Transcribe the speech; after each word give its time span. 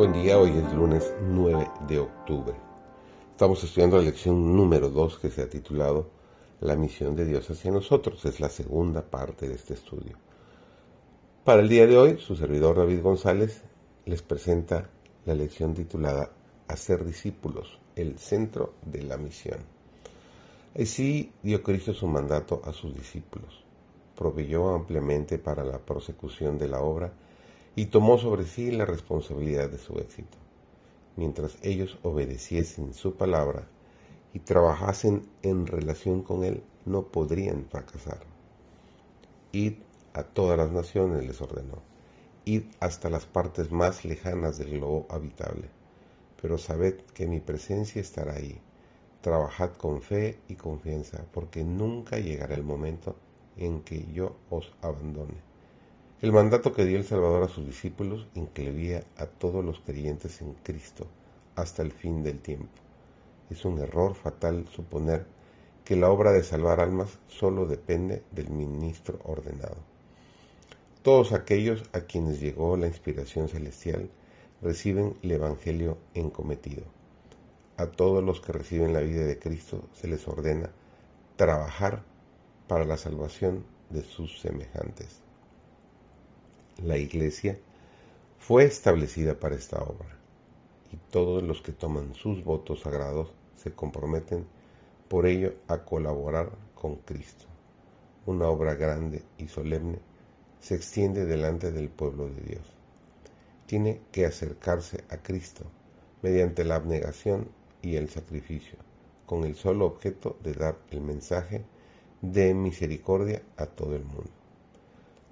Buen 0.00 0.14
día, 0.14 0.38
hoy 0.38 0.48
es 0.56 0.72
lunes 0.72 1.12
9 1.20 1.70
de 1.86 1.98
octubre. 1.98 2.54
Estamos 3.32 3.62
estudiando 3.62 3.98
la 3.98 4.04
lección 4.04 4.56
número 4.56 4.88
2 4.88 5.18
que 5.18 5.28
se 5.28 5.42
ha 5.42 5.50
titulado 5.50 6.08
La 6.60 6.74
misión 6.74 7.14
de 7.14 7.26
Dios 7.26 7.50
hacia 7.50 7.70
nosotros. 7.70 8.24
Es 8.24 8.40
la 8.40 8.48
segunda 8.48 9.02
parte 9.02 9.46
de 9.46 9.56
este 9.56 9.74
estudio. 9.74 10.16
Para 11.44 11.60
el 11.60 11.68
día 11.68 11.86
de 11.86 11.98
hoy, 11.98 12.18
su 12.18 12.34
servidor 12.34 12.78
David 12.78 13.02
González 13.02 13.62
les 14.06 14.22
presenta 14.22 14.88
la 15.26 15.34
lección 15.34 15.74
titulada 15.74 16.30
Hacer 16.66 17.04
discípulos, 17.04 17.78
el 17.94 18.18
centro 18.18 18.76
de 18.80 19.02
la 19.02 19.18
misión. 19.18 19.58
Así 20.80 21.30
dio 21.42 21.62
Cristo 21.62 21.92
su 21.92 22.06
mandato 22.06 22.62
a 22.64 22.72
sus 22.72 22.94
discípulos. 22.94 23.62
Proveyó 24.16 24.70
ampliamente 24.70 25.38
para 25.38 25.62
la 25.62 25.78
prosecución 25.78 26.56
de 26.56 26.68
la 26.68 26.80
obra 26.80 27.12
y 27.76 27.86
tomó 27.86 28.18
sobre 28.18 28.46
sí 28.46 28.70
la 28.72 28.84
responsabilidad 28.84 29.70
de 29.70 29.78
su 29.78 29.98
éxito. 29.98 30.36
Mientras 31.16 31.56
ellos 31.62 31.98
obedeciesen 32.02 32.94
su 32.94 33.14
palabra 33.14 33.68
y 34.34 34.40
trabajasen 34.40 35.28
en 35.42 35.66
relación 35.66 36.22
con 36.22 36.44
él, 36.44 36.62
no 36.84 37.06
podrían 37.06 37.66
fracasar. 37.66 38.20
Id 39.52 39.74
a 40.14 40.24
todas 40.24 40.58
las 40.58 40.72
naciones, 40.72 41.24
les 41.26 41.40
ordenó. 41.40 41.82
Id 42.44 42.64
hasta 42.80 43.10
las 43.10 43.26
partes 43.26 43.70
más 43.70 44.04
lejanas 44.04 44.58
del 44.58 44.72
globo 44.72 45.06
habitable. 45.08 45.68
Pero 46.40 46.58
sabed 46.58 47.00
que 47.14 47.26
mi 47.26 47.40
presencia 47.40 48.00
estará 48.00 48.34
ahí. 48.34 48.60
Trabajad 49.20 49.72
con 49.72 50.00
fe 50.00 50.38
y 50.48 50.54
confianza, 50.54 51.24
porque 51.32 51.62
nunca 51.62 52.18
llegará 52.18 52.54
el 52.54 52.64
momento 52.64 53.14
en 53.56 53.82
que 53.82 54.10
yo 54.12 54.36
os 54.48 54.72
abandone 54.80 55.49
el 56.22 56.32
mandato 56.32 56.74
que 56.74 56.84
dio 56.84 56.98
el 56.98 57.06
Salvador 57.06 57.44
a 57.44 57.48
sus 57.48 57.64
discípulos 57.64 58.26
incluía 58.34 59.04
a 59.16 59.24
todos 59.24 59.64
los 59.64 59.80
creyentes 59.80 60.42
en 60.42 60.52
Cristo 60.52 61.06
hasta 61.56 61.80
el 61.80 61.92
fin 61.92 62.22
del 62.22 62.40
tiempo. 62.40 62.68
Es 63.48 63.64
un 63.64 63.78
error 63.78 64.14
fatal 64.14 64.66
suponer 64.70 65.24
que 65.82 65.96
la 65.96 66.10
obra 66.10 66.32
de 66.32 66.42
salvar 66.42 66.80
almas 66.80 67.18
solo 67.26 67.64
depende 67.64 68.22
del 68.32 68.50
ministro 68.50 69.18
ordenado. 69.24 69.78
Todos 71.02 71.32
aquellos 71.32 71.84
a 71.94 72.00
quienes 72.00 72.38
llegó 72.38 72.76
la 72.76 72.86
inspiración 72.86 73.48
celestial 73.48 74.10
reciben 74.60 75.16
el 75.22 75.30
Evangelio 75.30 75.96
encometido. 76.12 76.82
A 77.78 77.86
todos 77.86 78.22
los 78.22 78.42
que 78.42 78.52
reciben 78.52 78.92
la 78.92 79.00
vida 79.00 79.24
de 79.24 79.38
Cristo 79.38 79.88
se 79.94 80.06
les 80.06 80.28
ordena 80.28 80.68
trabajar 81.36 82.02
para 82.68 82.84
la 82.84 82.98
salvación 82.98 83.64
de 83.88 84.02
sus 84.02 84.38
semejantes 84.42 85.22
la 86.78 86.96
Iglesia, 86.96 87.58
fue 88.38 88.64
establecida 88.64 89.38
para 89.38 89.54
esta 89.54 89.82
obra, 89.82 90.16
y 90.92 90.96
todos 91.10 91.42
los 91.42 91.60
que 91.62 91.72
toman 91.72 92.14
sus 92.14 92.42
votos 92.42 92.80
sagrados 92.80 93.32
se 93.56 93.72
comprometen 93.72 94.46
por 95.08 95.26
ello 95.26 95.54
a 95.68 95.84
colaborar 95.84 96.50
con 96.74 96.96
Cristo. 96.96 97.44
Una 98.26 98.48
obra 98.48 98.74
grande 98.74 99.22
y 99.38 99.48
solemne 99.48 99.98
se 100.60 100.74
extiende 100.74 101.24
delante 101.26 101.72
del 101.72 101.88
pueblo 101.88 102.28
de 102.28 102.40
Dios. 102.42 102.72
Tiene 103.66 104.00
que 104.12 104.26
acercarse 104.26 105.04
a 105.10 105.18
Cristo 105.18 105.64
mediante 106.22 106.64
la 106.64 106.76
abnegación 106.76 107.48
y 107.82 107.96
el 107.96 108.08
sacrificio, 108.08 108.78
con 109.26 109.44
el 109.44 109.54
solo 109.54 109.86
objeto 109.86 110.38
de 110.42 110.54
dar 110.54 110.78
el 110.90 111.00
mensaje 111.00 111.64
de 112.20 112.52
misericordia 112.54 113.42
a 113.56 113.66
todo 113.66 113.96
el 113.96 114.04
mundo. 114.04 114.39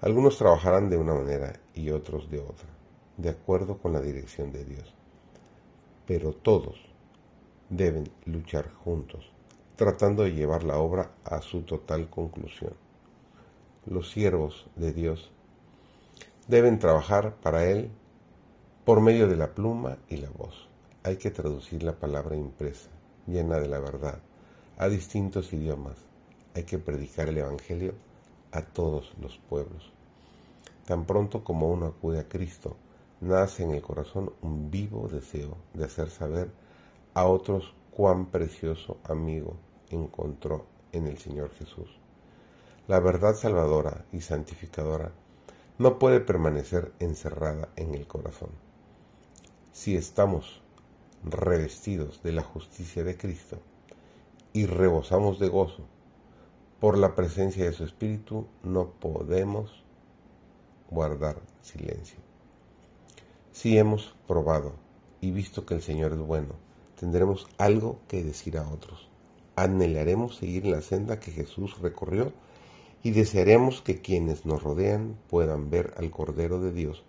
Algunos 0.01 0.37
trabajarán 0.37 0.89
de 0.89 0.95
una 0.95 1.13
manera 1.13 1.59
y 1.73 1.89
otros 1.89 2.31
de 2.31 2.39
otra, 2.39 2.69
de 3.17 3.29
acuerdo 3.29 3.79
con 3.79 3.91
la 3.91 3.99
dirección 3.99 4.53
de 4.53 4.63
Dios. 4.63 4.93
Pero 6.07 6.31
todos 6.31 6.79
deben 7.69 8.09
luchar 8.23 8.71
juntos, 8.71 9.29
tratando 9.75 10.23
de 10.23 10.31
llevar 10.31 10.63
la 10.63 10.77
obra 10.77 11.11
a 11.25 11.41
su 11.41 11.63
total 11.63 12.09
conclusión. 12.09 12.73
Los 13.85 14.11
siervos 14.11 14.67
de 14.77 14.93
Dios 14.93 15.33
deben 16.47 16.79
trabajar 16.79 17.35
para 17.35 17.65
Él 17.65 17.91
por 18.85 19.01
medio 19.01 19.27
de 19.27 19.35
la 19.35 19.53
pluma 19.53 19.97
y 20.07 20.15
la 20.15 20.29
voz. 20.29 20.69
Hay 21.03 21.17
que 21.17 21.29
traducir 21.29 21.83
la 21.83 21.99
palabra 21.99 22.37
impresa, 22.37 22.89
llena 23.27 23.57
de 23.59 23.67
la 23.67 23.79
verdad, 23.79 24.19
a 24.77 24.87
distintos 24.87 25.51
idiomas. 25.51 25.97
Hay 26.55 26.63
que 26.63 26.79
predicar 26.79 27.27
el 27.27 27.39
Evangelio 27.39 27.95
a 28.51 28.61
todos 28.61 29.13
los 29.19 29.37
pueblos. 29.37 29.91
Tan 30.85 31.05
pronto 31.05 31.43
como 31.43 31.69
uno 31.69 31.87
acude 31.87 32.19
a 32.19 32.27
Cristo, 32.27 32.75
nace 33.21 33.63
en 33.63 33.71
el 33.71 33.81
corazón 33.81 34.31
un 34.41 34.71
vivo 34.71 35.07
deseo 35.07 35.57
de 35.73 35.85
hacer 35.85 36.09
saber 36.09 36.51
a 37.13 37.25
otros 37.25 37.73
cuán 37.91 38.27
precioso 38.27 38.97
amigo 39.03 39.55
encontró 39.89 40.65
en 40.91 41.07
el 41.07 41.17
Señor 41.17 41.51
Jesús. 41.51 41.89
La 42.87 42.99
verdad 42.99 43.35
salvadora 43.35 44.05
y 44.11 44.21
santificadora 44.21 45.11
no 45.77 45.99
puede 45.99 46.19
permanecer 46.19 46.91
encerrada 46.99 47.69
en 47.75 47.93
el 47.93 48.07
corazón. 48.07 48.49
Si 49.71 49.95
estamos 49.95 50.61
revestidos 51.23 52.23
de 52.23 52.31
la 52.31 52.43
justicia 52.43 53.03
de 53.03 53.17
Cristo 53.17 53.59
y 54.53 54.65
rebosamos 54.65 55.39
de 55.39 55.49
gozo 55.49 55.83
por 56.79 56.97
la 56.97 57.13
presencia 57.13 57.65
de 57.65 57.73
su 57.73 57.83
Espíritu, 57.83 58.47
no 58.63 58.91
podemos 58.91 59.83
guardar 60.89 61.41
silencio. 61.61 62.17
Si 63.51 63.77
hemos 63.77 64.15
probado 64.27 64.73
y 65.19 65.31
visto 65.31 65.65
que 65.65 65.73
el 65.73 65.81
Señor 65.81 66.13
es 66.13 66.19
bueno, 66.19 66.53
tendremos 66.97 67.47
algo 67.57 67.99
que 68.07 68.23
decir 68.23 68.57
a 68.57 68.67
otros. 68.69 69.09
Anhelaremos 69.57 70.37
seguir 70.37 70.65
la 70.65 70.81
senda 70.81 71.19
que 71.19 71.31
Jesús 71.31 71.79
recorrió 71.81 72.31
y 73.03 73.11
desearemos 73.11 73.81
que 73.81 74.01
quienes 74.01 74.45
nos 74.45 74.63
rodean 74.63 75.17
puedan 75.29 75.69
ver 75.69 75.93
al 75.97 76.09
Cordero 76.11 76.61
de 76.61 76.71
Dios 76.71 77.03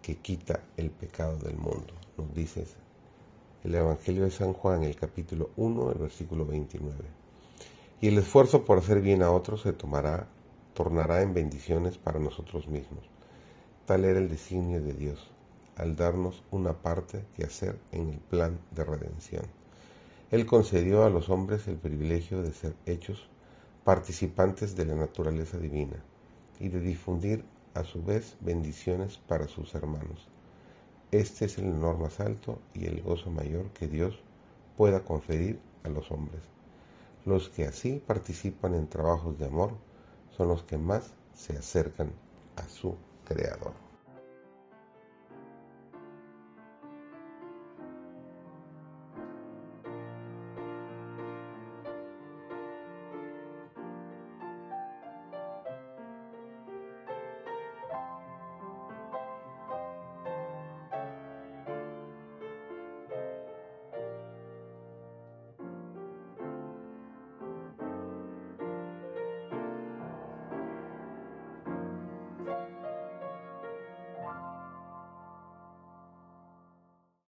que 0.00 0.16
quita 0.16 0.62
el 0.78 0.90
pecado 0.90 1.36
del 1.36 1.56
mundo. 1.56 1.92
Nos 2.16 2.34
dice 2.34 2.64
el 3.64 3.74
Evangelio 3.74 4.24
de 4.24 4.30
San 4.30 4.54
Juan, 4.54 4.82
el 4.84 4.96
capítulo 4.96 5.50
1, 5.56 5.92
el 5.92 5.98
versículo 5.98 6.46
29 6.46 7.19
y 8.00 8.08
el 8.08 8.18
esfuerzo 8.18 8.64
por 8.64 8.78
hacer 8.78 9.02
bien 9.02 9.22
a 9.22 9.30
otros 9.30 9.62
se 9.62 9.72
tomará, 9.74 10.26
tornará 10.72 11.20
en 11.20 11.34
bendiciones 11.34 11.98
para 11.98 12.18
nosotros 12.18 12.66
mismos. 12.66 13.04
Tal 13.84 14.04
era 14.04 14.18
el 14.18 14.30
designio 14.30 14.80
de 14.80 14.94
Dios, 14.94 15.30
al 15.76 15.96
darnos 15.96 16.42
una 16.50 16.72
parte 16.72 17.26
que 17.36 17.44
hacer 17.44 17.78
en 17.92 18.08
el 18.08 18.18
plan 18.18 18.58
de 18.70 18.84
redención. 18.84 19.44
Él 20.30 20.46
concedió 20.46 21.04
a 21.04 21.10
los 21.10 21.28
hombres 21.28 21.68
el 21.68 21.76
privilegio 21.76 22.40
de 22.42 22.52
ser 22.52 22.74
hechos 22.86 23.28
participantes 23.84 24.76
de 24.76 24.86
la 24.86 24.94
naturaleza 24.94 25.58
divina 25.58 26.02
y 26.58 26.68
de 26.68 26.80
difundir 26.80 27.44
a 27.74 27.84
su 27.84 28.02
vez 28.02 28.36
bendiciones 28.40 29.18
para 29.18 29.48
sus 29.48 29.74
hermanos. 29.74 30.28
Este 31.10 31.46
es 31.46 31.58
el 31.58 31.68
honor 31.68 31.98
más 31.98 32.20
alto 32.20 32.60
y 32.72 32.86
el 32.86 33.02
gozo 33.02 33.30
mayor 33.30 33.70
que 33.72 33.88
Dios 33.88 34.20
pueda 34.76 35.04
conferir 35.04 35.58
a 35.82 35.88
los 35.88 36.10
hombres. 36.10 36.59
Los 37.26 37.50
que 37.50 37.66
así 37.66 38.02
participan 38.04 38.74
en 38.74 38.88
trabajos 38.88 39.38
de 39.38 39.46
amor 39.46 39.72
son 40.36 40.48
los 40.48 40.62
que 40.62 40.78
más 40.78 41.12
se 41.34 41.56
acercan 41.56 42.12
a 42.56 42.66
su 42.68 42.96
Creador. 43.24 43.89